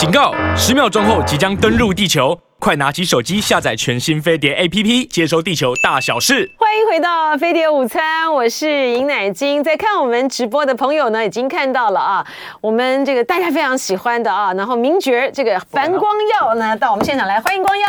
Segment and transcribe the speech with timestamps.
[0.00, 0.32] 警告！
[0.56, 2.34] 十秒钟后即将登陆地球。
[2.60, 6.50] 快拿起手机下载全新飞碟 APP，接收地球大小事。
[6.58, 9.64] 欢迎回到飞碟午餐，我是尹乃金。
[9.64, 12.26] 在看我们直播的朋友呢，已经看到了啊，
[12.60, 17.86] 我们这个大家非常喜欢的啊，然后名角这个樊光耀呢到我们现场来，欢迎光耀。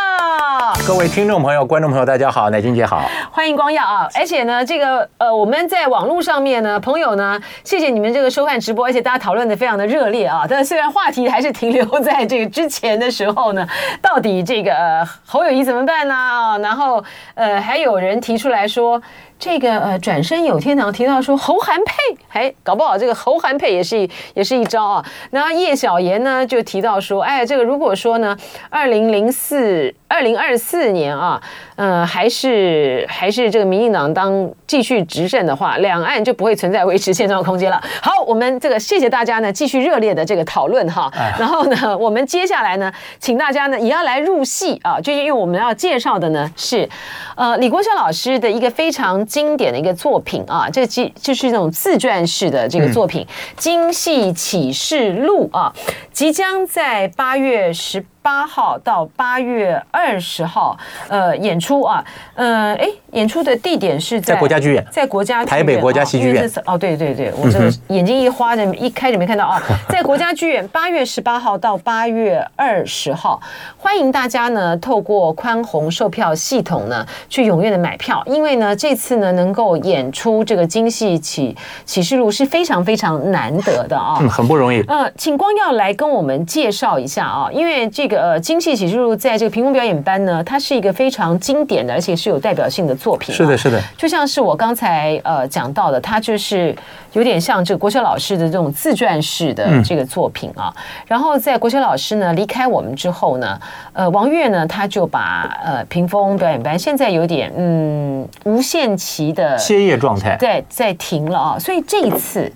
[0.87, 4.07] 各位听众朋友、观众朋友，大家好，乃金姐好，欢迎光耀啊！
[4.15, 10.45] 而且呢，这个呃，我们在网络上面呢，朋友呢，谢谢你们这个收看直播，而且大家讨论的非常的热烈啊。
[10.49, 13.67] 但虽然话题还是停留在这个之前的时候呢，
[14.01, 14.60] 到底这个。
[14.61, 16.59] 这个，侯友谊怎么办呢？
[16.61, 19.01] 然后呃，还有人提出来说。
[19.41, 21.93] 这个呃，转身有天堂提到说侯韩配，
[22.29, 25.03] 哎，搞不好这个侯韩配也是也是一招啊。
[25.31, 28.37] 然后叶小妍呢就提到说，哎，这个如果说呢，
[28.69, 31.41] 二零零四二零二四年啊，
[31.75, 37.81] 呃，还是还是这个民进党当继续执政的话，两岸就不会存在维持现状的空间了。
[37.99, 41.11] 好，我们这个谢谢大家呢，继续热烈的这个讨论哈。
[41.39, 46.87] 然后呢，我们接下来呢，请大家呢也要来入戏啊，就因为我们要介绍的呢是
[47.35, 49.11] 呃李国修老师的一个非常。
[49.31, 55.73] 经典的一个作品啊，这即就是那种自传式的这个作品《京戏启示录》啊，
[56.11, 58.03] 即将在八月十。
[58.21, 60.77] 八号到八月二十号，
[61.07, 62.03] 呃，演出啊，
[62.35, 66.49] 呃，哎，演出的地点是在，在国家剧院，在国家台北国家戏剧院。
[66.65, 73.41] 哦，对对对，我这个眼睛一花的，一开始没看到啊，在国家剧院，八月十八号到八月二十号，
[73.77, 81.55] 欢迎大家呢透过宽宏售票系统呢去踊跃的买票，因为呢这次呢能够演出这个京戏启
[81.85, 84.81] 启示录是非常非常难得的啊，嗯，很不容易。
[84.83, 88.11] 呃，请光耀来跟我们介绍一下啊，因为这个。
[88.11, 93.33] 这个呃，京戏启示录在这个屏风表演班呢，它是一个非常经典的，而且是有代表性的作品。
[93.33, 96.75] 是的，是的，就像是我刚才呃讲到的，它就是
[97.13, 100.73] 有点像这个国学老师的这种自传式的这个作品啊。
[100.75, 103.57] 嗯、然后在国学老师呢离开我们之后呢，
[103.93, 111.57] 呃，王月呢他就把呃屏风表演班现在有点嗯无限期的歇业状态，对，在停了啊。
[111.57, 112.51] 所以这一次，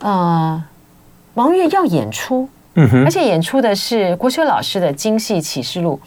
[0.00, 0.60] 呃，
[1.34, 2.48] 王月要演出。
[2.74, 6.00] 嗯，而且演出的是国修老师的《京戏启示录》。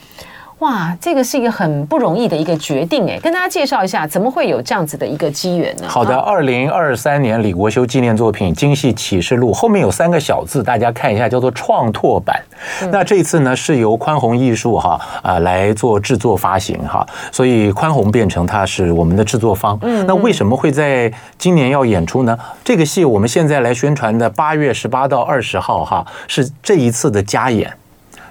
[0.59, 5.83] 哇，这个是一个很不容易的一个决定哎，跟大家介绍一下，怎么会有这样子的一个机缘呢？
[5.87, 12.41] 好的，二零二三年李国修纪念作品《京戏启示录》后面有三个小字，大家看一下，叫做创拓版。
[12.81, 19.77] 嗯、那这次呢是由宽宏艺术哈啊来做制作发行哈，所以宽宏变成它是我们的制作方。
[19.81, 22.37] 嗯，那为什么会在今年要演出呢？
[22.63, 27.71] 这个戏我们现在来宣传的八月十八到二十号哈是这一次的加演，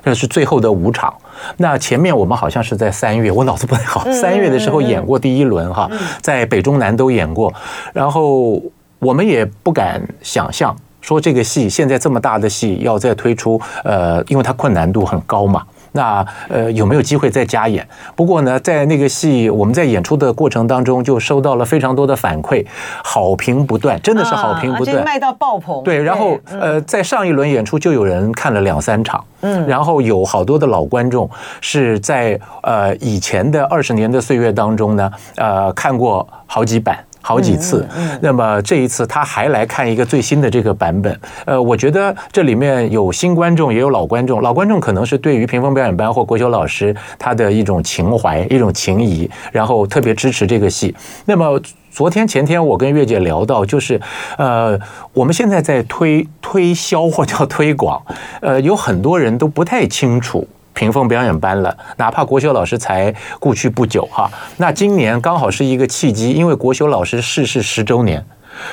[0.03, 1.13] 这是最后的五场。
[1.57, 4.05] 那前面我们好像是在三月，我脑子不太好。
[4.13, 5.91] 三月的时候演过第一轮哈，
[6.21, 7.53] 在北中南都演过，
[7.93, 8.63] 然后
[8.99, 15.63] 我们也不敢想象说这个戏现在这么大的戏要再推出，呃，因为它困难度很高嘛。
[15.93, 17.87] 那呃有没有机会再加演？
[18.17, 22.67] 不过呢，在那个戏我们在演出的过程当中就收到了非常多的反馈，
[23.05, 25.83] 好评不断，真的是好评不断，卖到爆棚。
[25.83, 31.29] 对，然后呃在上一轮演出就有人看了两三场，嗯，然后有好多的老观众
[31.61, 36.99] 是在呃以前的二十年的岁月当中呢，呃看过好几版。
[37.23, 37.89] 好几次，
[38.21, 41.19] 那么这一次他还来看一个最新的这个版本。
[41.47, 44.43] 呃，我觉得这里面有新观众，也有老观众。
[44.43, 50.95] 老观众可能是对于屏风表演班或国修老师他的一种情怀、一种情谊，然后特别支持这个戏。
[51.25, 54.01] 那么昨天、前天我跟月姐聊到，就是
[54.37, 54.79] 呃，
[55.13, 58.03] 我们现在在推推销或叫推广，
[58.41, 60.49] 呃，有很多人都不太清楚。
[60.75, 68.25] 屏风表演班了，哪怕国修老师才故去不久哈，那今年刚好是一个契机，因为国修老师逝世十周年，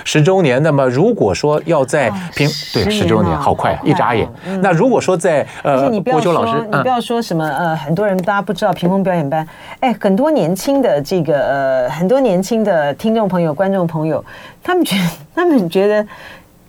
[0.06, 4.28] 十周年，那么如果说要在屏对十周年，好快，一眨眼。
[4.62, 9.48] 那如果说在呃，国修老师，你不要说什么呃，很多人大家不知道屏风表演班，
[9.82, 14.24] 哎，很多年轻的这个呃，很多年轻的听众朋友、观众朋友，
[14.64, 15.04] 他们觉得
[15.36, 16.06] 他们觉得。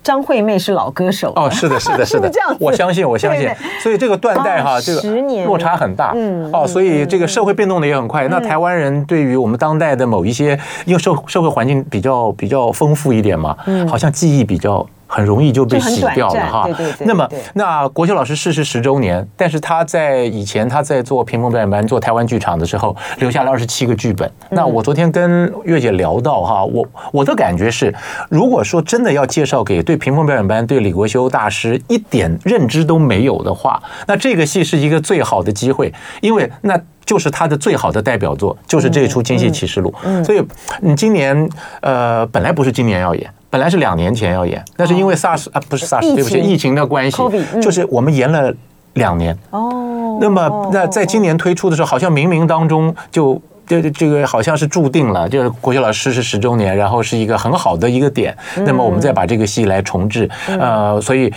[0.03, 3.49] 张惠妹是老歌手哦，是的，是的， 是的，这样我相信，我相信，
[3.81, 5.01] 所以这个断代哈，这个
[5.45, 8.27] 落差很大，嗯，哦，所以这个社会变动的也很快。
[8.27, 14.85] 那台湾人对于我们当代的某一些，因为社社会环境比较比较丰富一点嘛，嗯，好像记忆比较。
[15.13, 16.63] 很容易就被洗掉了哈。
[16.63, 17.05] 对对对。
[17.05, 24.31] 那么，那国修老师逝世十周年，但是他在以前他在做屏风表演班、做台湾剧场的时候，留下了二十七个剧本。
[24.51, 27.93] 那我昨天跟月姐聊到哈，我我的感觉是，
[28.29, 36.79] 如果说真的要介绍给对屏风表演班、对李国修大师一点认知都没有的话，那这个戏是一个最好的机会，因为那
[37.11, 39.93] 就是他的最好的代表作，就是这一出《京戏启示录》。
[40.23, 40.41] 所以
[40.79, 41.49] 你今年
[41.81, 43.29] 呃，本来不是今年要演。
[43.49, 47.21] 本来是两年前要演，那是因为 SARS 啊，不是 SARS，对不起，疫情的关系，
[47.61, 48.53] 就是我们延了
[48.93, 49.37] 两年。
[49.49, 53.41] 哦，那么那在今年推出的时候，好像冥冥当中就。
[53.67, 58.35] 这这个好像是注定了，就是国学老师是十周年，然后是一个很好的一个点。
[58.65, 60.29] 那么我们再把这个戏来重置，
[60.59, 61.31] 呃，所以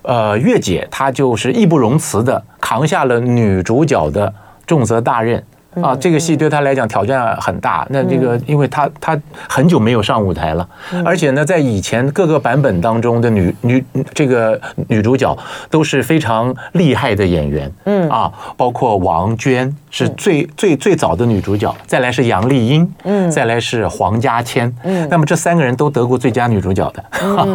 [0.00, 4.32] 呃，月姐她就是义不容辞的扛下了女主角的
[4.66, 5.44] 重则大任。
[5.82, 7.86] 啊，这个戏对他来讲挑战很大。
[7.90, 9.18] 那这个，因为他他
[9.48, 10.68] 很久没有上舞台了，
[11.04, 13.84] 而且呢，在以前各个版本当中的女女
[14.14, 14.58] 这个
[14.88, 15.36] 女主角
[15.70, 17.70] 都是非常厉害的演员。
[17.84, 24.72] 嗯啊，包括王娟是最最最早的女主角，再来是杨丽英，嗯，再来是黄嘉千。
[24.84, 27.04] 嗯，那么这三个人都得过最佳女主角的。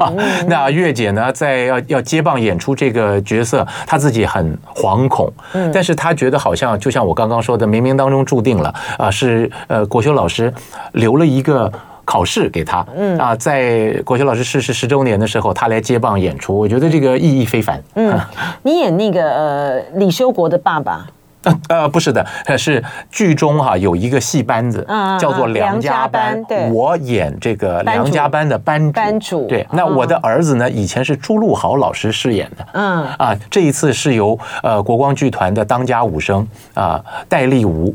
[0.47, 5.31] 那月姐呢，在要要接棒演出这个角色，她自己很惶恐，
[5.73, 8.21] 但是她觉得好像就像我刚刚说的，冥冥当中。
[8.21, 10.53] 中注定了啊，是呃，国修老师
[10.91, 11.71] 留了一个
[12.05, 17.81] 考试给他，嗯啊，在国修老师逝世十周年的时候，他来接棒演出，我觉得这个意义非凡。
[17.95, 18.19] 嗯，
[18.63, 21.07] 你演那个呃李修国的爸爸。
[21.43, 22.25] 呃 呃，不是的，
[22.57, 24.85] 是剧中哈有一个戏班子，
[25.19, 26.43] 叫做梁家班。
[26.45, 28.91] 对，我演这个梁家班的班主。
[28.91, 29.47] 班主。
[29.47, 32.67] 对，那我的儿子呢，以前是朱陆豪老师饰演的。
[32.73, 33.05] 嗯。
[33.17, 37.93] 啊，这一次是由呃国光剧团的当家武生啊戴立吾。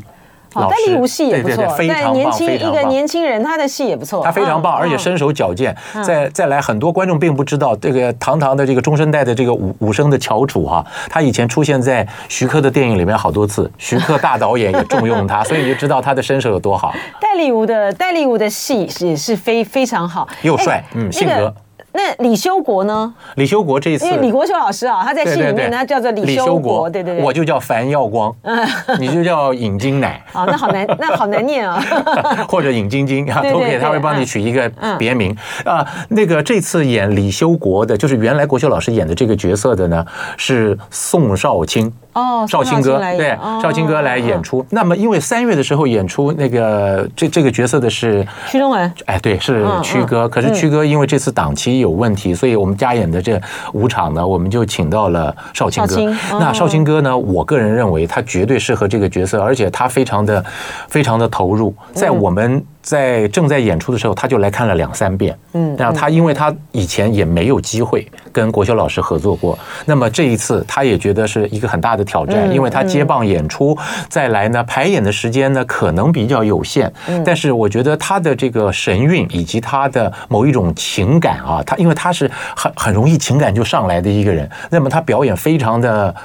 [0.69, 4.23] 戴立吾戏也不错，非常年轻一个年轻人，他的戏也不错。
[4.23, 5.75] 他非常棒，而且身手矫健。
[6.03, 16.93] 再再来，很多观众并不知道这个堂堂的这个中生代的这个武武生的翘楚哈，他以前出现在徐克的电影里面好多次， 徐克大导演也重用他，所以你就知道他的身手有多好。
[17.21, 21.53] 戴立吾的戴立吾的戏也是非非常好，又帅，嗯，性格。
[21.93, 23.13] 那李修国呢？
[23.35, 28.33] 李修国这一次，因为李国修老师啊，他在戏里面他叫做李修国，对对对，我就叫樊耀光，
[28.99, 30.21] 你就叫尹金乃。
[30.33, 31.83] 啊，那好难，那好难念啊。
[32.47, 34.69] 或者尹晶晶啊，都可以，他会帮你取一个
[34.99, 35.35] 别名
[35.65, 35.85] 啊。
[36.09, 40.05] 那个这次演李修国的，就是原来国修老师演的这个角色的呢，
[40.37, 41.91] 是宋少卿。
[42.17, 44.65] 哦，少卿哥，对，少卿哥来演出。
[44.71, 50.27] 那么因为三月的时候演出那个这这个角色的是屈中文，哎，对，是屈哥。
[50.27, 53.39] 可是屈哥因为这次档期有问题，所以我们加演的这
[53.73, 55.95] 五场呢，我们就请到了少卿哥。
[56.39, 60.43] 那少卿哥呢，我个人认为他绝对适合这个角色，而且他非常的
[60.87, 62.65] 非常的投入，在我们。
[62.87, 65.37] 在正在演出的时候，他就来看了两三遍。
[65.51, 76.89] 嗯，然后他因为他以前也没有机会跟国修老师合作过，那么这一次他也觉得是一个很大的挑战，因为他接棒演出，再来呢排演的时间呢可能比较有限。
[77.25, 86.15] 但是我觉得他的这个神韵以及他的某一种情感啊，他因为他是很很容易情感就上来的一个人，那么他表演非常的，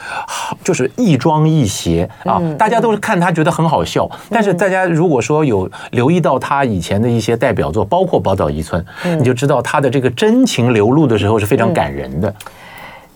[0.63, 4.09] 就是亦庄亦谐啊，大家都是看他觉得很好笑。
[4.31, 6.52] 但是大家如果说有留意到他。
[6.53, 8.85] 他以前的一些代表作，包括《宝岛一村》，
[9.17, 12.35] 你就知道他的这个真情流露的时候是非常感人的。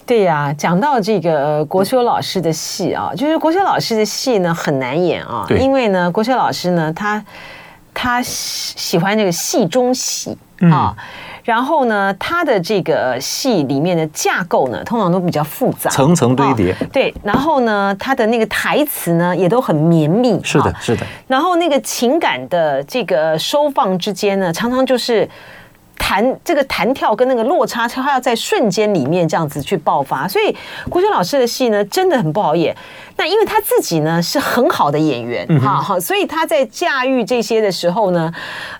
[0.06, 7.22] 对呀，讲到这个国修老师的戏啊，就是国修老师的戏呢很难演啊，因为呢国修老师呢他
[7.92, 10.34] 他喜欢这个戏中戏
[10.72, 10.96] 啊。
[11.46, 16.72] 然后呢，他的这个戏里面的架构呢，通常都比较复杂，层层堆叠。
[16.72, 16.86] 哦。
[16.92, 20.38] 对，然后呢，他的那个台词呢，也都很绵密。
[20.42, 21.06] 是的，是的。
[21.28, 25.26] 然后那个情感的这个收放之间呢，常常就是。
[25.98, 30.54] 弹这个弹跳跟那个落差，它要在瞬间里面这样子去爆发，所以
[30.88, 32.74] 国修老师的戏呢，真的很不好演。
[33.18, 38.30] 那因为他自己呢是很好的演员，哈哈，所以他在驾驭这些的时候呢，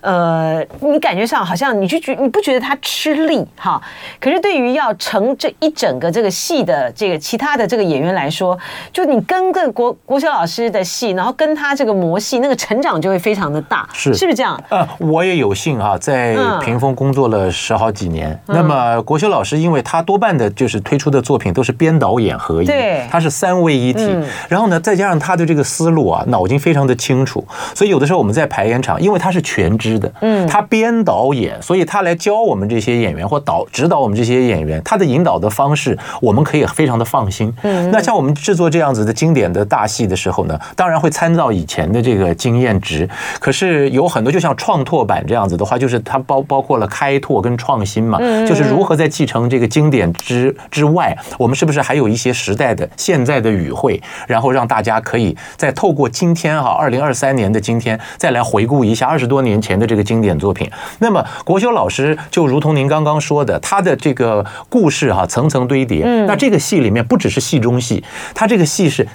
[0.01, 3.81] 呃，你感觉上好像你就觉你不觉得他吃力哈？
[4.19, 8.55] 可是对于要成这一整个这个戏的这个其他的这个演员来说，
[8.93, 14.61] 就你跟个国国修老师的戏，然后跟他这个模戏，那个成长就会非常的大，是是不是这样？
[14.69, 18.37] 呃，我也有幸啊，在屏风工作了十好几年。
[18.47, 24.05] 那么国修老师，因为他多半的就是推出的作品都是编导演合一，对，他是三位一体。
[24.49, 37.53] 然后呢，再加上他的这个思路啊，脑筋非常的清楚，所以有的时候我们在排演场，因为他是全知的，嗯，他编导演，所以他来教我们这些演员或导指导我们这些演员，他的引导的方式，我们可以非常的放心。
[37.61, 43.09] 嗯，那像我们制作这样子的经典的大戏的时候呢，当然会参照以前的这个经验值，
[43.39, 54.01] 可是有很多就像创拓版这样子的话，就是它包包括了开拓跟创新嘛，就是如何在继承这个经典之之外，我们是不是还有一些时代的现在的语汇？
[54.27, 60.67] 然后让大家可以再透过今天哈，二零二三年的今天，再来回顾一下二十多年前的这个经典作品。
[60.97, 66.01] 那么国修老师就如同您刚刚说的，他的这个故事哈层层堆叠。
[66.03, 69.07] 嗯，那这个戏里面不只是戏中戏，他这个戏是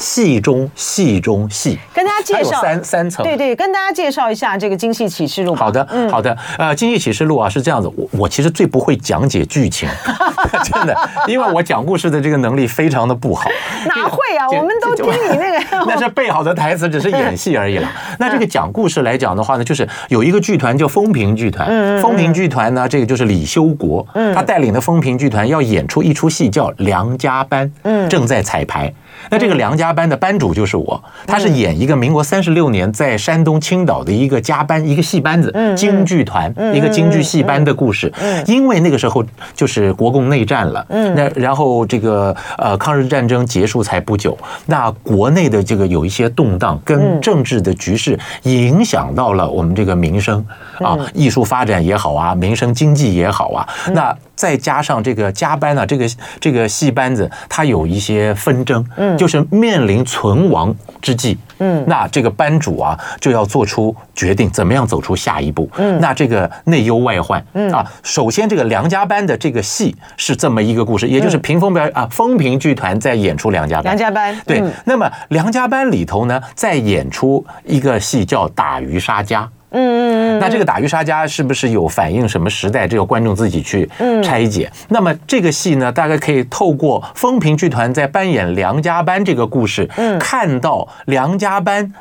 [0.00, 1.78] 戏中戏中戏。
[1.94, 3.22] 跟大家介绍三三层。
[3.24, 5.52] 对对，跟大家介绍一下这个《京戏启示录》。
[5.54, 6.36] 好的，好的。
[6.58, 9.88] 呃，《京戏启示录》啊是这样子，我我其实最不会讲解剧情，
[10.64, 10.96] 真的，
[11.28, 13.48] 因为我讲故事的这个能力非常的不好。
[13.86, 14.48] 哪会啊？
[14.48, 17.88] 我们都听你那个， 那是背好的台词，只是演戏而已了。
[18.18, 27.70] 那这个讲故事来讲的话呢，就是有一个剧团叫风平剧团，风平剧团呢，这个就是李修国，他带领的风平剧团要演出一出戏叫《梁家班》，
[28.08, 28.92] 正在彩排。
[29.28, 38.12] 那这个梁家班的班主就是我，他是演一个民国三十六年在山东青岛的一个家班，一个戏班子，京剧团，一个京剧戏班的故事。
[38.46, 39.24] 因为那个时候
[39.54, 44.36] 就是国共内战了，那然后这个呃抗日战争结束才不久，
[44.66, 50.44] 那国内的这个有一些动荡，跟政治的局势影响到了我们这个民生
[50.78, 54.16] 啊，艺术发展也好啊，民生经济也好啊，那。
[54.40, 56.08] 再加上这个家班呢，这个
[56.40, 67.72] 这个戏班子，它有一些纷争，嗯，就是面临存亡之际，嗯，那这个班主啊就要做出决定，怎么样走出下一步，嗯，那这个内忧外患，嗯。
[67.72, 79.48] 啊，首先这个梁家班的这个戏是这么一个故事，也就是屏风表演啊，风平剧团在演出梁家班，梁家班，对，那么梁家班里头呢，在演出一个戏叫打鱼杀家。
[79.70, 82.88] 嗯嗯嗯，那这个打鱼杀家是不是有反映什么时代？
[82.88, 83.88] 这个观众自己去
[84.22, 84.70] 拆解。
[84.88, 91.92] 那么这个戏呢，大概可以透过风评剧团在扮演梁家班这个故事，看到梁家班，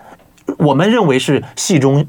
[0.58, 2.06] 我们认为是戏中，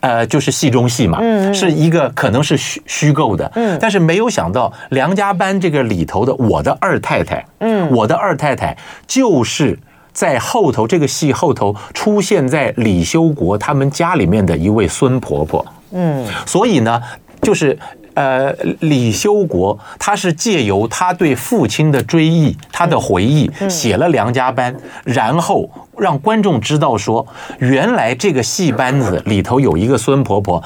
[0.00, 1.20] 呃，就是戏中戏嘛，
[1.52, 8.76] 是一个可能是虚虚构的，但是没有想到梁家班这个里头的我的二太太，嗯，我的二太太
[9.06, 9.78] 就是。
[10.12, 17.00] 在后头，这个戏后头出现在李修国他们家里面的一位孙婆婆，嗯，所以呢，
[17.40, 17.78] 就是
[18.14, 27.26] 呃，李修国他是借由他对父亲的追忆，他的回忆，写了梁家班，然后让观众知道说，
[27.58, 30.62] 原来这个戏班子里头有一个孙婆婆。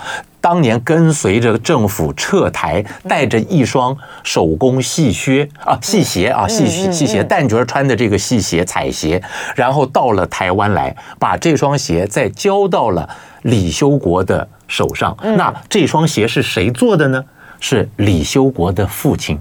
[0.47, 9.21] 当年跟随着政府撤台，带着一双手工细靴啊，细鞋啊，细细细鞋，旦角穿的这个细鞋彩鞋，
[9.57, 13.11] 然后到了台湾来，把这双鞋再交到了
[13.43, 15.17] 李修国的手上。
[15.37, 17.25] 那这双鞋是谁做的呢？
[17.59, 19.37] 是李修国的父亲。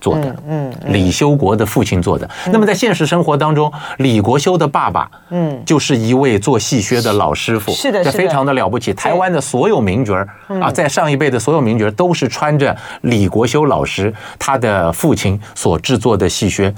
[0.00, 2.28] 做的，嗯，李修国的父亲做的。
[2.52, 8.94] 那么在现实生活当中，李国修的爸爸，嗯，就是一位做戏靴的老师傅，是的，这非常的了不起。
[8.94, 10.28] 台湾的所有名角儿
[10.60, 16.72] 啊，在上一辈的所有名角儿都是穿着李国修老师他的父亲所制作的戏靴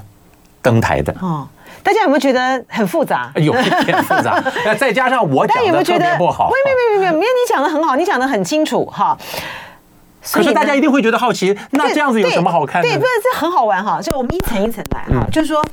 [0.61, 1.15] 登台的。
[1.21, 1.47] 哦，
[1.83, 3.31] 大家有没有觉得很复杂？
[3.35, 4.43] 有一点复杂。
[4.65, 9.17] 那 再加上我讲的特别不好，没有没有没有没有，没有你讲的很好，你讲的很清楚哈。
[10.31, 12.87] 可是大家一定会觉得好奇，那这样子有什么好看的？
[12.87, 14.01] 对，不是这很好玩哈。
[14.01, 15.63] 就我们一层一层来哈，就是说，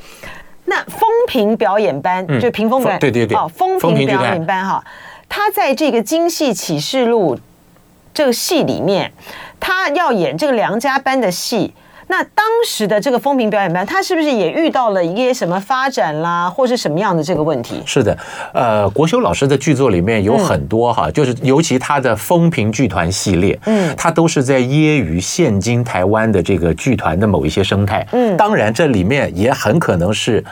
[0.64, 4.82] 那风评表演班，就屏风表演，对对对，哦，风评表演班哈，
[5.28, 7.36] 他在这个《京戏启示录》
[8.14, 9.12] 这个戏里面，
[9.60, 11.74] 他要演这个梁家班的戏。
[12.08, 17.82] 那当时的这个风评表演班，他是不是也遇到了一些什么发展啦，或是什么样的这个问题？
[17.86, 18.18] 是的，
[18.52, 30.44] 呃，国修老师的剧作里面有很多哈，嗯、就是尤其他的风评剧团系列，嗯，他都是在揶揄现今台湾的这个剧团的某一些生态，嗯，当然这里面也很可能是。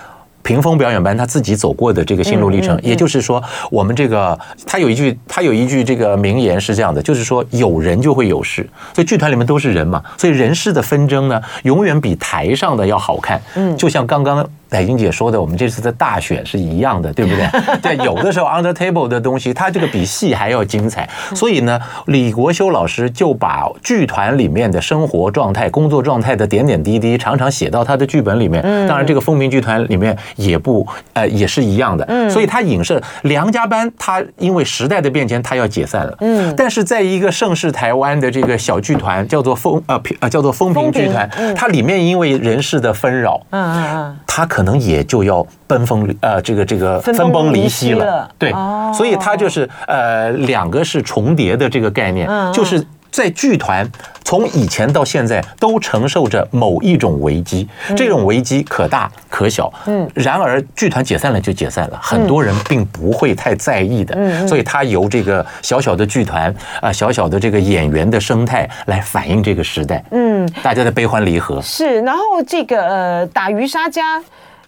[0.47, 13.43] 屏风表演班他自己走过的这个心路历程，也就是说，我们这个他有一句他有一句这个名言是这样的，就是说有人就会有事，所以剧团里面都是人嘛，所以人事的纷争呢，永远比台上的要好看。
[13.57, 14.49] 嗯，就像刚刚。
[14.69, 17.49] 乃金姐说的，我们这次的大选是一样的，对不对？
[17.97, 21.09] 对，有的时候 under table 的东西，它这个比戏还要精彩。
[21.37, 28.61] 所以呢，李国修老师就把剧团里面的生活状态、工作状态的点点滴滴，常常写到他的剧本里面。
[28.89, 32.29] 当然，这个风平剧团里面也不呃也是一样的。
[32.29, 36.17] 所以他影射梁家班，他因为时代的变迁，他要解散了。
[36.21, 36.53] 嗯。
[36.57, 44.45] 但是在一个盛世台湾的这个小剧团，叫做风呃叫做风平剧团，它里面因为人事的纷扰，嗯嗯嗯，他。
[44.57, 48.51] 可能也就要分崩呃，这个这个分崩离析了，对，
[48.95, 53.87] 所以它就是呃两个是重叠的这个概念，就是在剧团
[54.25, 71.61] 从以前到现在都承受着某一种危机，这种危机可大可小，嗯，然而剧团解散了就解散了，很多人并不会太在意的，所以它由这个小小的剧团啊，小小的这个演员的生态来反映这个时代，嗯，大家的悲欢离合。
[71.61, 74.23] 是，然后这个呃打鱼杀家。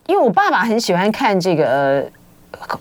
[0.08, 2.10] 因为我爸爸很喜欢看这个，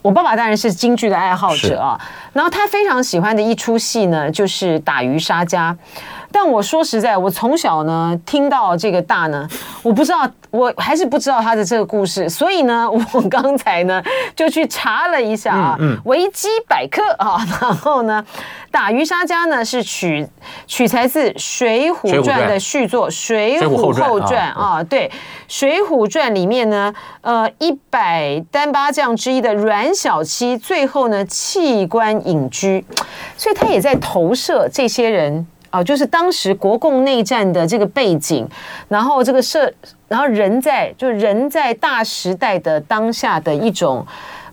[0.01, 2.00] 我爸爸当然是京剧的爱好者啊。
[2.31, 5.74] 然后他非常喜欢的一出戏呢，就是《打渔杀家》。
[6.39, 9.50] 但我说实在，我从小呢听到这个大呢，
[9.82, 14.00] 我不知道，我还是不知道他的这个故事，所以呢，我刚才呢
[14.36, 18.24] 就去查了一下啊，维基百科啊， 然后呢，
[18.70, 20.27] 打鱼杀家呢是取
[20.67, 25.10] 取材自《水浒传》的续作《水浒后传》啊，对，
[25.48, 32.86] 《水浒传》里面呢，呃，一百单八将之一的阮小七，最后呢弃官隐居，
[33.36, 35.48] 所以他也在投射这些人。
[35.84, 38.48] 就是当时国共内战的这个背景，
[38.88, 39.72] 然后这个社，
[40.07, 44.05] 然后人在，就人在大时代的当下的一种。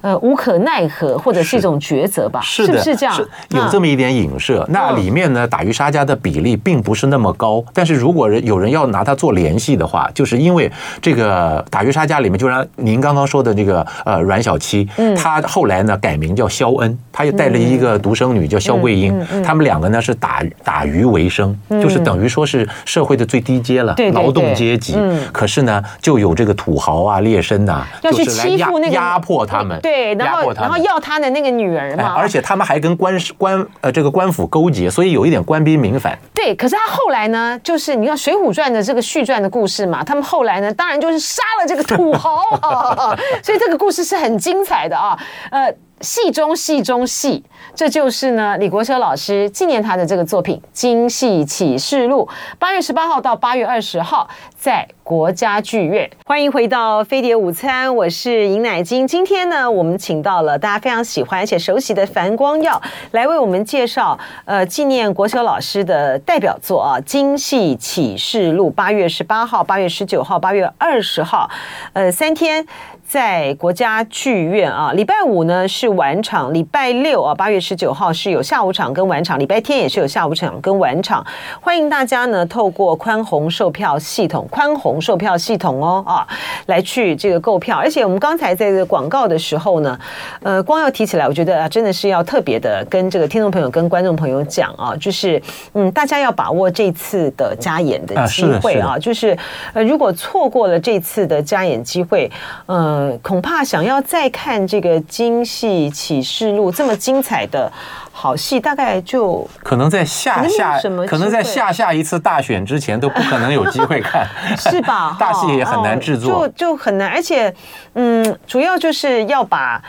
[0.05, 3.15] 呃，无可奈何，或者是一种抉择吧，是，是，的是不是这样？
[3.15, 4.63] 是有这么一点影射。
[4.69, 7.65] 嗯、那里面呢，打鱼杀家的比例并不是那么高。
[7.73, 10.71] 但是如果有人要拿它做联系的话，就是因为
[11.01, 24.93] 这个打鱼杀家里面，就让您刚刚说的这个呃阮小七，嗯，他后来呢改名叫肖恩，他又带了一个独生女叫肖桂英，嗯他们两个呢是打打鱼为生，嗯、就是等于说是社会的最低阶了，对、嗯，劳动阶级。
[24.99, 29.81] 嗯、可是呢，就有这个土豪啊、劣绅呐，要去欺负那个压迫他们。
[29.81, 36.19] 对对，然后然后要他的那个女儿嘛，而且他们还跟官官呃这个官府勾结，所以有一点官逼民反。
[36.35, 45.17] 对，可是他后来呢，就是你看《水浒传》的这个续传的故事嘛，他们后来呢，当然就是杀了这个土豪啊， 所以这个故事是很精彩的啊，
[45.51, 45.73] 呃。
[46.01, 47.43] 戏中戏中戏，
[47.75, 56.11] 这就是呢李国修老师纪念他的这个作品《京戏启示录》，八月十八号到八月二十号在国家剧院。
[56.27, 59.07] 欢迎回到飞碟午餐，我是尹乃菁。
[59.07, 62.81] 今天呢，我们请到了大家非常喜欢且熟悉的樊光耀
[63.13, 71.49] 来为我们介绍呃纪念国修老师的代表作啊《京戏启示录》，八月十八号、八月十九号、八月二十号，
[71.93, 72.67] 呃三天。
[73.07, 81.25] 在国家剧院啊，礼拜五呢是晚场，礼拜六啊八月十九号是有下午场跟晚场，礼拜天也是有下午场跟晚场。
[81.61, 86.27] 欢迎大家呢透过宽宏售票系统，宽宏售票系统哦啊
[86.67, 87.77] 来去这个购票。
[87.77, 89.97] 而且我们刚才在这个广告的时候呢，
[90.43, 95.41] 呃，光要提起来，我觉得啊真的是要特别的跟这个听众朋友跟观众朋友讲啊，就是
[95.75, 99.39] 嗯，大家要把握这次的加演的机会啊，就是
[99.73, 102.29] 呃如果错过了这次的加演机会，
[102.67, 102.94] 嗯。
[103.23, 107.71] 恐怕想要再看这个《京戏启示录》这么精彩的
[108.13, 114.27] 好戏，大概就可能在下下可能在下下一次大选之前都不可能有机会看，
[114.57, 115.17] 是吧？
[115.21, 117.55] 大戏也很难制作，就就很难，而且
[117.95, 119.83] 嗯，主要就是要把。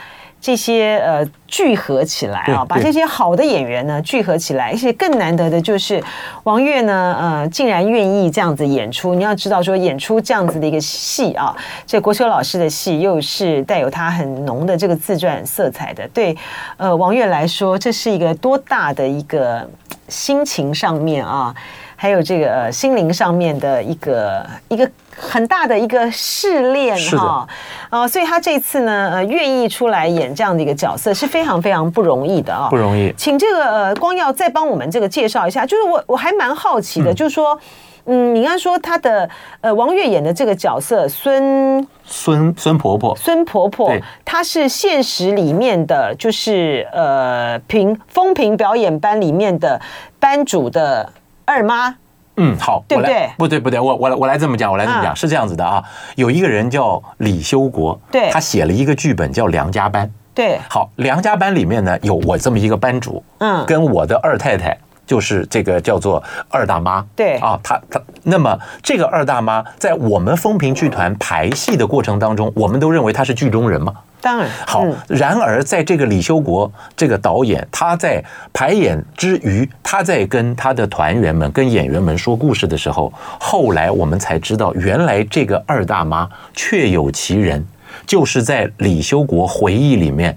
[0.46, 6.00] 这些呃聚合起来啊，把这些好的演员呢聚合起来，而且更难得的就是
[6.44, 9.16] 王岳呢，呃，竟然愿意这样子演出。
[9.16, 11.56] 你要知道，说演出这样子的一个戏啊，
[11.88, 16.38] 这国修老师的戏又是带有他很浓的这个自传色彩的，对，
[16.78, 19.68] 呃，王岳来说，这是一个多大的一个
[20.10, 21.56] 心情上面啊。
[21.98, 27.48] 还有这个呃心灵上面的一个一个很大的一个试炼哈，
[27.90, 33.14] 啊，所以他这次呢呃愿意出来演这样的一个角色是非常非常不容易的啊，不容易。
[33.18, 37.58] 请这个呃光耀再帮我们这个介绍一下，就是我我还蛮好奇的，就是说
[38.06, 39.30] 嗯，你刚才说他的
[39.62, 49.80] 呃王月演的这个角色孙孙孙婆婆，孙婆婆，她是现实里面的就是呃评风评表演班里面的
[50.20, 51.12] 班主的。
[51.48, 51.96] 二妈，
[52.38, 53.30] 嗯，好，对不对？
[53.38, 55.84] 不对，不对，我我我来这么讲，我来这么讲，啊、是这样子的啊。
[56.16, 73.94] 有一个人叫李修国，对，他写了一个剧本叫《梁家班》，对，好，《梁家班》里面呢有我这么一个班主，嗯，跟我的二太太，就是这个叫做二大妈，对，啊，他他，那么这个二大妈在我们风评剧团排戏的过程当中，我们都认为她是剧中人嘛。
[74.22, 74.50] 当然。
[74.66, 87.64] 好，然而在这个李修国这个导演，他在排演之余，他在跟他的团员们、跟演员们说故事的时候，后来我们才知道，原来这个二大妈确有其人，
[88.08, 90.36] 就是在李修国回忆里面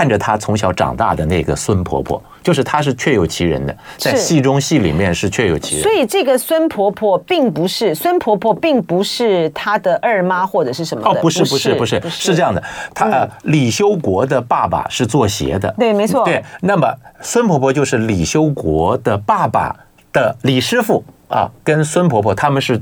[0.00, 2.22] 看着他从小长大的那个孙婆婆。
[2.42, 5.82] 就是她是确有其人的，在戏中戏里面是确有其人。
[5.82, 11.10] 所以这个孙婆婆并不是孙婆婆，并不是她的二妈或者是什么的。
[11.10, 12.62] 哦，不是，不是，不是，是这样的。
[12.94, 15.70] 他呃，李修国的爸爸是做鞋的。
[15.78, 16.24] 对，没错。
[16.24, 19.76] 对，那么孙婆婆就是李修国的爸爸
[20.10, 22.80] 的李师傅啊，跟孙婆婆他们是。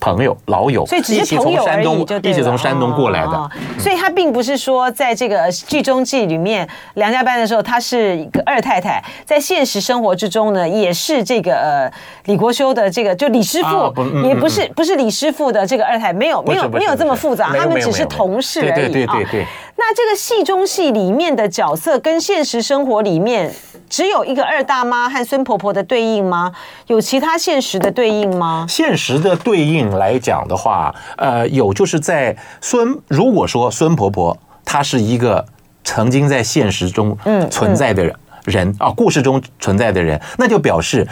[0.00, 3.32] 朋友、老友，所以只是朋友而已，就一起从山东过来的。
[3.32, 11.92] 哦，所以他并不是说在这个剧中剧里面梁家班的时候，他是一个二太太，在现实生活之中呢，也是这个呃
[12.24, 13.92] 李国修的这个就李师傅，
[14.26, 18.92] 也不是不是李师傅的这个二太，没有没有没有这么复杂，他们只是同事而已。
[18.92, 19.46] 对对对对。
[19.78, 23.52] 那这个戏中戏里面的角色跟现实生活里面
[23.88, 26.52] 只有一个二大妈和孙婆婆的对应吗？
[26.86, 28.66] 有其他现实的对应吗？
[28.68, 35.44] 现实的对应来讲的话，呃，有就是在孙，如果说孙婆婆她是一个
[35.84, 37.16] 曾经在现实中
[37.50, 41.06] 存在的人，人啊，故事中存在的人，那就表示。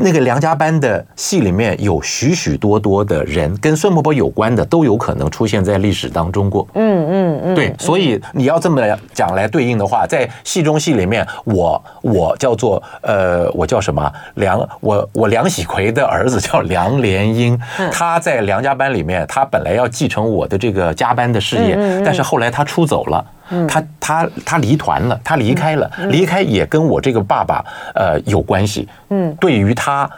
[0.00, 6.66] 那个梁家班的戏里面有许许多多的人跟孙婆婆有关的，都有可能出现在历史当中过。
[6.74, 8.80] 嗯嗯嗯，对，所以你要这么
[9.12, 14.66] 讲来对应的话，在戏中戏里面，我我叫做呃，我叫什么梁？
[14.80, 17.58] 我我梁喜奎的儿子叫梁连英，
[17.92, 23.24] 他在梁家班里面，他本来要继承我的这个家班的事业，但是后来他出走了。
[23.68, 28.88] 他他他离团了，他离开了，离开也跟我这个爸爸呃有关系。
[29.10, 30.08] 嗯，对于他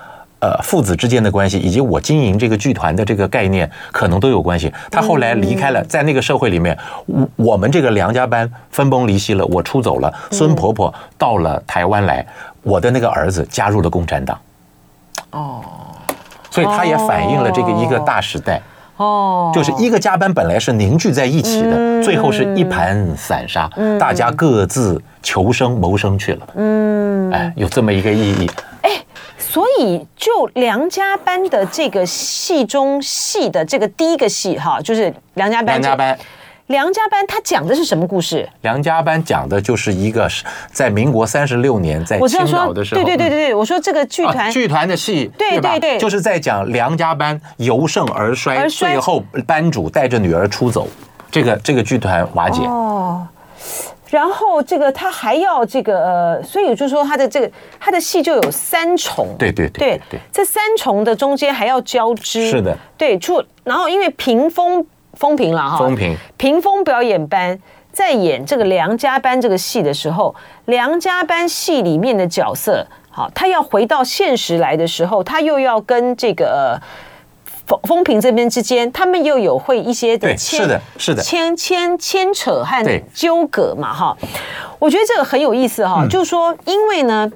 [0.40, 4.72] 呃父子之间的关系，以及我经营这个剧团的这个概念，可能都有关系。
[4.90, 12.26] 他后来离开了，在那个社会里面，我我们这个梁家班分崩离析了，我出走了，孙婆婆到了台湾来，
[12.62, 14.38] 我的那个儿子加入了共产党。
[15.32, 15.62] 哦，
[16.50, 18.56] 所以他也反映了这个一个大时代。
[18.56, 18.62] 哦，
[19.54, 26.48] 就是一个加班本来是凝聚在一起的，最后是一盘散沙，大家各自求生谋生去了。
[26.56, 28.50] 嗯，哎，有这么一个意义。
[28.82, 28.90] 哎，
[29.38, 35.80] 所以就梁家班的这个戏中戏的这个第一个戏哈，就是梁家班。
[35.80, 36.18] 梁家班。
[36.70, 38.48] 梁家班他讲的是什么故事？
[38.62, 40.28] 梁家班讲的就是一个
[40.70, 50.86] 在民国三十六年在青岛的时候，对对对对对，我说这个剧团剧团的戏，对对对，就是在讲梁家班由盛而衰，最后班主带着女儿出走，
[51.28, 52.62] 这个这个剧团瓦解。
[52.62, 53.26] 哦，
[54.08, 64.86] 然后这个他还要这个呃，所以就是说他的这个他的戏就有三重，对对对对，这三重的中间还要交织，是的，对，出然后因为屏风。
[65.20, 66.16] 风评了哈，风评。
[66.38, 67.56] 屏风表演班
[67.92, 76.80] 在演这个梁家班这个戏的时候，梁家班戏里面的角色，好，他要回到现实来的时候，他又要跟这个
[77.66, 84.16] 风风评这边之间，他们又有会一些的牵，是的，是的，牵牵牵扯和纠葛嘛，哈。
[84.78, 87.30] 我觉得这个很有意思哈，就是说，因为呢，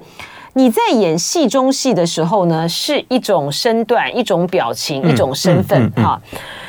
[0.53, 6.19] 你在演戏中戏的时候呢，是一种身段、一种表情、一种身份哈。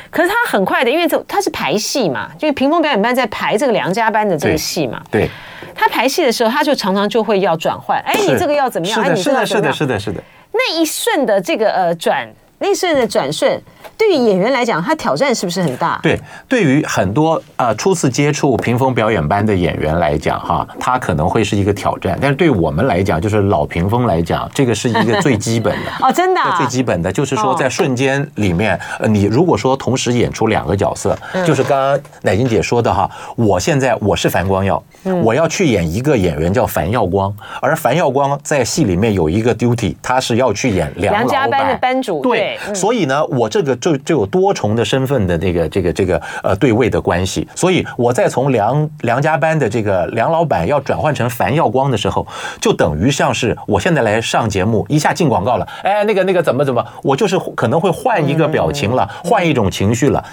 [0.09, 5.01] 可是他很快的，因为这他是排戏嘛，就是屏风表演班在排这个梁家班的这个戏嘛。
[5.11, 5.29] 对，
[5.75, 7.99] 他排戏的时候，他就常常就会要转换。
[8.05, 9.01] 哎，你这个要怎么样？
[9.01, 9.73] 哎，你这个要怎么样？
[9.75, 10.23] 是的，是的，是的。
[10.51, 12.27] 那一瞬的这个呃转。
[12.59, 13.61] 那一瞬的转瞬，
[13.97, 15.99] 对于演员来讲，他挑战是不是很大？
[16.03, 22.17] 对，对于很多呃初次接触屏风表演班的演员来讲，哈，他可能会是一个挑战。
[22.21, 34.81] 但是对我们来讲，就是老屏风来讲，这个是一个最基本的 哦，真的、啊、最基本的，就是说在瞬间里面，呃，你如果说同时演出两个角色，就是刚刚乃金姐说的哈，我现在我是樊光耀，
[35.23, 42.57] 我要去演一个演员叫樊耀光，而樊耀光在戏里面有一个 duty，他是要去演梁老板班的班主，对。
[42.75, 47.47] 所以呢，我这个就就有多重的身份的这个这个这个呃对位的关系。
[47.55, 52.25] 所以我在从梁梁家班的这个梁老板要转换成樊耀光的时候，
[52.59, 60.23] 就等于像是我现在来上节目，一下进广告了，哎，那个那个怎么怎么，我就是可能会换一个表情了，换一种情绪了。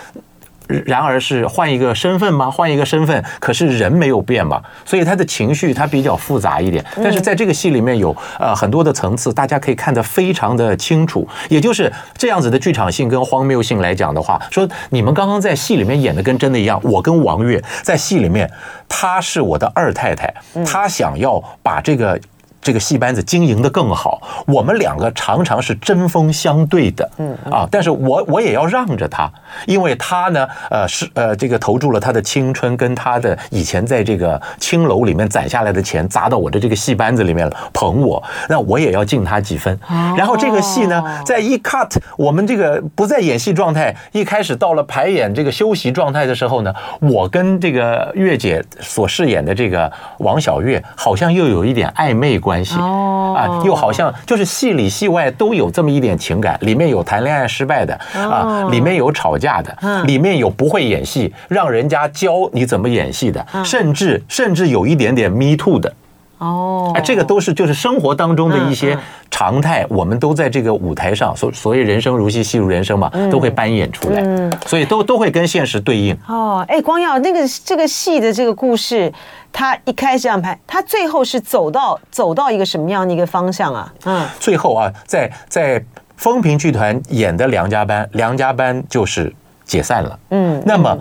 [0.87, 2.51] 然而是换一个身份吗？
[2.51, 6.85] 换一个身份，可是人没有变嘛，所以他的情绪他比较复杂一点。
[6.97, 11.29] 但是在这个戏里面有呃很多的层次，大家可以看得非常的清楚。
[11.49, 16.81] 也就是这样子的剧场性跟荒谬性来讲的话，说你们刚刚在戏里面演的跟真的一样。
[16.83, 18.51] 我跟王月在戏里面，
[18.89, 20.33] 她是我的二太太，
[20.65, 22.19] 她想要把这个。
[22.65, 29.31] 这个戏班子经营的更好，我们两个常常是针锋相对的，嗯啊，但是我我也要让着他，
[29.67, 39.79] 因为他呢，呃是呃这个投注了他的青春跟他的以前在这个青楼里面攒下来的钱砸到我的这个戏班子里面了，捧我，那我也要敬他几分。
[40.17, 52.54] 然后这个戏呢，在一 cut 我们这个不在演戏状态，一开始到了排演这个休息状态的时候呢，我跟这个月姐所饰演的这个王小月好像又有一点暧昧关系。
[52.55, 52.77] 关系。
[52.77, 65.93] 啊，又好像就是戏里戏外都有这么一点情感，里面有谈恋爱失败的啊，里面有吵架的，里面有不会演戏，让人家教你怎么演戏的，甚至甚至有一点点 me too 的
[66.39, 68.99] 哦，哎，这个都是就是生活当中的一些
[69.31, 74.23] 常态，我们都在这个舞台上，所所谓人生如戏，戏如人生嘛，都会扮演出来，
[74.67, 76.65] 所以都都会跟现实对应哦。
[76.69, 79.13] 哎，光耀那个这个戏的这个故事。
[79.57, 83.95] 他一开始这样拍，他最后是走到走到一个什么样的一个方向啊？
[84.05, 85.81] 嗯，最后啊，在在
[86.17, 89.33] 风评剧团演的梁家班，梁家班就是
[89.65, 90.19] 解散了。
[90.31, 90.99] 嗯，那么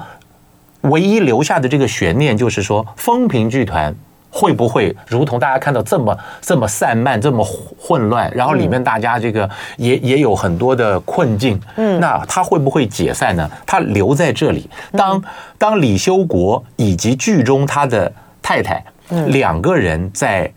[0.82, 3.92] 唯一留下的这个悬念就是说，风评剧团
[4.36, 13.48] 会不会如同大家看到这么这么散漫、这么混乱，然后里面大家这个也也有很多的困境，嗯，那他会不会解散呢？
[13.64, 15.24] 他留在这里，当
[15.60, 20.52] 当李修国以及剧中他的太太嗯两个人在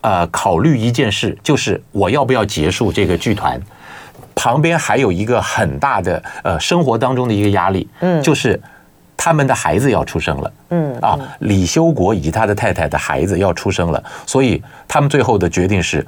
[0.00, 3.60] 呃考虑一件事，就是我要不要结束这个剧团？
[4.34, 8.58] 旁边还有一个很大的呃生活当中的一个压力，嗯，就是。
[9.18, 16.06] 他们的孩子要出生了，嗯啊，李修国以及他的太太的孩子要出生了，所以他们最后的决定是，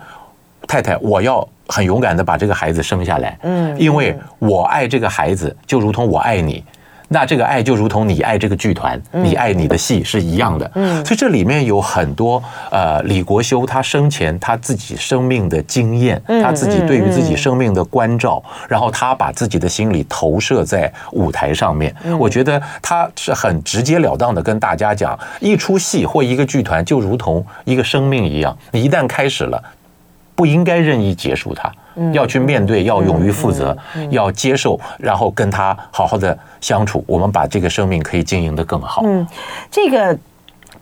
[0.68, 6.64] 太太，我要很勇敢的把这个孩子生下来，嗯，因为我爱这个孩子，就如同我爱你。
[7.12, 10.70] 那这个爱就如同你爱这个剧团，你爱你的戏是一样的。
[10.76, 21.92] 嗯，所以这里面有很多呃，李国修他生前他自己生命的经验，他自己对于自己生命的关照，然后他把自己的心理投射在舞台上面。
[22.16, 29.60] 我觉得他是很直截了当的跟大家讲，一出戏或一个剧团就如同一个生命一样，你一旦开始了，
[30.40, 31.70] 不应该任意结束它。
[32.14, 33.76] 要去面对，要勇于负责，
[34.08, 37.04] 要接受，然后跟他好好的相处。
[37.06, 39.02] 我们把这个生命可以经营的更好。
[39.04, 39.26] 嗯，
[39.70, 40.16] 这个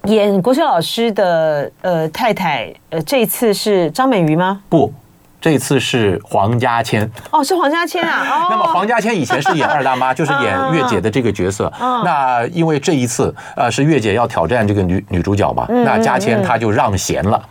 [0.04, 4.60] 演国学老师的呃太太呃，这次是张美瑜吗？
[4.68, 4.92] 不，
[5.40, 7.10] 这次是黄家千。
[7.32, 8.22] 哦，是黄家千啊。
[8.44, 8.46] 哦。
[8.50, 11.72] 那么黄家千以前是演二大妈， 就是演月姐的这个角色。
[11.80, 17.42] 那因为这一次呃是月姐要挑战这个女女主角嘛，那家千她就让贤了。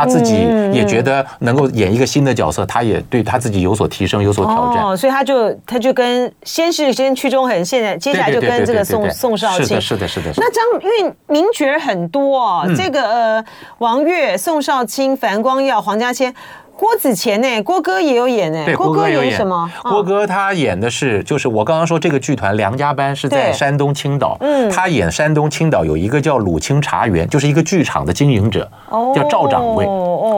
[0.00, 0.34] 他自己
[0.72, 4.82] 也觉得能够演一个新的角色，他也对他自己有所提升，有所挑战。
[4.82, 9.66] 哦，所以他就他就跟先是先屈中恒，现在接下来就跟这个宋宋少卿。
[9.66, 10.32] 是的，是的，是的。
[10.38, 13.44] 那张因为名角很多哦，这个呃
[13.76, 16.34] 王月、宋少卿、樊光耀、黄家千。
[16.80, 17.62] 郭子乾呢？
[17.62, 18.64] 郭哥也有演呢。
[18.64, 19.70] 对，郭哥有演什么？
[19.82, 24.38] 郭哥他演的是，就是我刚刚说这个剧团梁家班是在山东青岛。
[24.40, 28.66] 嗯，他演山东青岛有一个叫鲁青茶园，就是一个剧场的经营者，
[29.14, 29.86] 叫赵掌柜。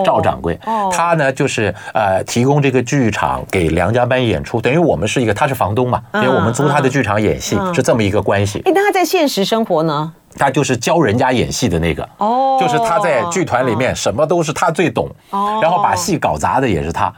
[0.04, 0.58] 赵掌柜，
[0.90, 8.60] 他呢就是呃提供这个剧场给梁家班演出，等于我们是一个，他是房东嘛，因为我们租他的剧场演戏，是这么一个关系。
[8.64, 10.12] 哎，那他在现实生活呢？
[10.36, 17.12] 他就是教人家演戏的那个，哦，就是他在剧团里面什么都是他最懂，哦，然后把戏搞砸的也是他，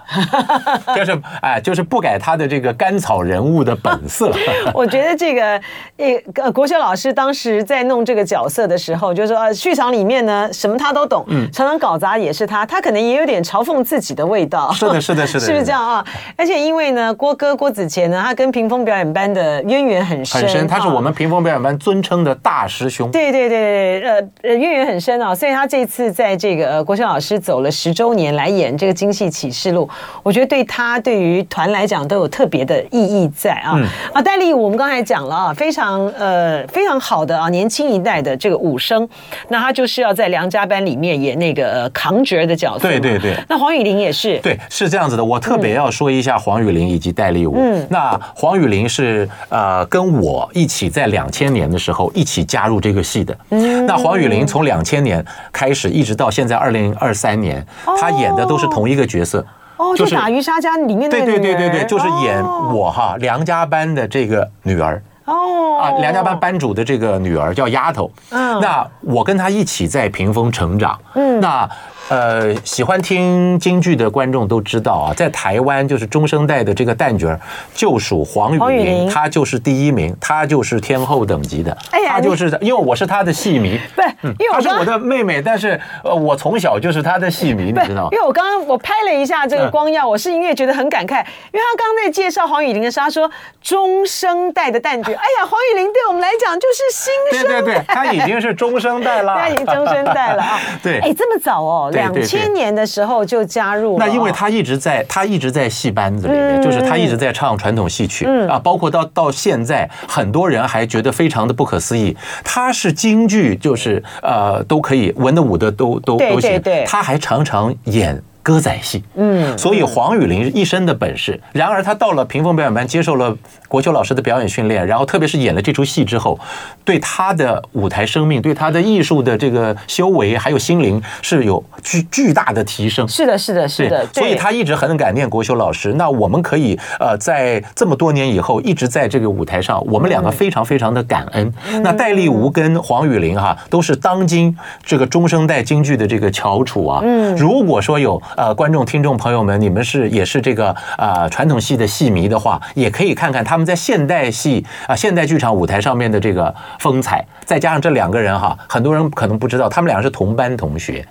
[0.94, 4.32] 就是哎，就是不改他的这个甘草人物的本色。
[4.74, 5.60] 我觉得这个
[5.96, 14.72] 呃，国学老师当时在弄这个角色的时候，就是说剧场里面呢什么他都懂，嗯，常常搞砸也是他，他可能也有点嘲讽自己的味道。
[14.72, 16.04] 是的，是的，是的， 是不是这样啊？
[16.36, 23.03] 而且因为呢，郭哥郭子乾呢，他跟屏风表演班的渊源很深，很深，他是我们屏风表演班尊称的大师兄。
[23.10, 24.02] 对对对，对
[24.42, 29.86] 呃，渊源很深啊，所以他这次在这个呃国轩老师走了十周年来演这个《京戏启示录》，
[30.22, 33.72] 我觉得对他对于团来讲都有特别的意义在啊。
[33.76, 39.08] 嗯、啊，戴丽我们刚才讲了啊，非常呃非常好的啊，年轻一代的这个武生，
[39.48, 42.88] 那他就是要在梁家班里面演那个、呃、扛角的角色。
[42.88, 43.36] 对对对。
[43.48, 44.38] 那黄雨玲也是。
[44.38, 45.24] 对，是这样子的。
[45.24, 47.56] 我特别要说一下黄雨玲以及戴丽武。
[47.56, 47.86] 嗯。
[47.90, 53.36] 那黄雨玲是呃跟我一起在两千年的时候一起加入这个戏的。
[53.50, 57.64] 嗯，那黄雨玲从两千年开始一直到现在二零二三年，
[58.00, 59.44] 她演的都是同一个角色，
[59.76, 65.02] 哦，就是打渔杀家里面的对对对对对，就是演我哈梁家班的这个女儿。
[65.24, 65.78] 哦。
[65.80, 71.68] 啊，梁家班班主的这个女儿叫丫头，嗯，那我跟她一起在屏风成长，嗯，那。
[72.10, 77.34] 呃，喜欢听京剧的观众都知道啊，在台湾就是中生代的这个旦角
[77.74, 81.76] 就属黄雨玲，她就是第一名，她就是天后等级的。
[81.90, 88.08] 哎呀，她就是因为我是她的戏迷，不是，因为我是我的妹妹，但是呃，我从小就是她的戏迷，你知道吗？
[88.12, 93.30] 因为我刚刚我拍了一下这个光耀，我是因为觉得很感慨，因为他刚刚在介绍黄雨玲的时候，他说
[93.62, 101.90] 中生代的旦角，哎呀，黄雨玲对我们来讲就是新生，对对对，她已经是中生代了， 她已经中生代了啊， 对，哎，这么早哦。
[101.94, 112.16] 两千年的时候就加入了，那因为他一直在，他一直在戏班子里面，就是他一直在唱传统戏曲啊，包括到到现在，很多人还觉得非常的不可思议。
[112.42, 121.40] 他是京剧，就是呃都可以文的武的都都都行，他还常常演歌仔戏，嗯，所以黄雨玲一身的本事。
[121.52, 123.34] 然而他到了屏风表演班，接受了
[123.68, 126.38] 国修老师的表演训练，然后特别是演了这出戏之后，
[126.84, 133.08] 对他的舞台生命，对他的艺术的这个修为，还有心灵是有巨巨大的提升。
[133.08, 134.06] 是的，是的，是的。
[134.12, 135.94] 所以他一直很感念国修老师。
[135.94, 141.50] 那我们可以呃，在这么多年以后，一直在这个舞台上，我们两个非常非常的感恩。
[141.82, 144.54] 那戴立吾跟黄雨玲哈，都是当今
[144.84, 147.00] 这个中生代京剧的这个翘楚啊。
[147.02, 148.20] 嗯，如果说有。
[148.36, 161.06] 呃观众听众朋友们，你们是也是这个啊、呃、传统戏的戏迷的话，也可以看看他们在现代戏啊、现代剧场舞台上面的这个风采，再加上这两个人哈，很多人可能不知道，他们俩是同班同学。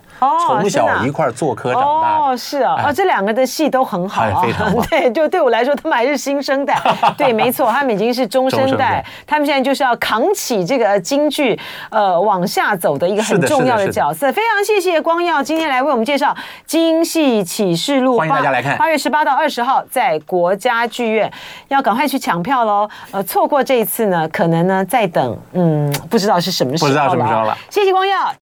[0.45, 4.81] 从小一块做科长大哦，是啊，啊，这两个的戏都很好啊，非常好。
[4.89, 6.79] 对，就对我来说，他们还是新生代。
[7.17, 11.59] 对，没错，他们已经是中生代，他们现在就是要扛起这个京剧
[11.89, 14.31] 呃往下走的一个很重要的角色。
[14.31, 16.31] 非常谢谢光耀今天来为我们介绍
[16.65, 18.77] 《京戏启示录》，欢迎大家来看。
[18.77, 21.31] 八月十八到二十号在国家剧院，
[21.67, 22.89] 要赶快去抢票喽。
[23.11, 26.93] 呃，错过这一次呢，可能呢再等，嗯，不知道是什么时候了。
[26.93, 27.57] 不知道什么时候了。
[27.69, 28.33] 谢谢光耀。